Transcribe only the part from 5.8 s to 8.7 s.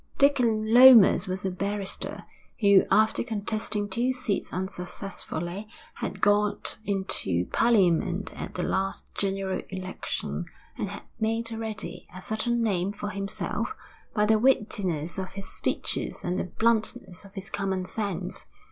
had got into Parliament at the